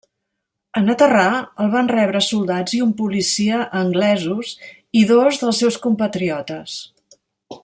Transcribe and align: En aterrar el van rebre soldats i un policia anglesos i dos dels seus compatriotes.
En 0.79 0.87
aterrar 0.93 1.33
el 1.65 1.69
van 1.75 1.91
rebre 1.91 2.21
soldats 2.29 2.75
i 2.79 2.81
un 2.87 2.95
policia 3.03 3.61
anglesos 3.83 4.57
i 5.03 5.07
dos 5.15 5.43
dels 5.45 5.63
seus 5.65 5.83
compatriotes. 5.89 6.81